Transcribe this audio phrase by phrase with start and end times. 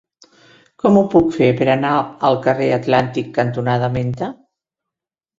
[0.83, 1.91] Com ho puc fer per anar
[2.29, 4.31] al carrer Atlàntic cantonada Menta?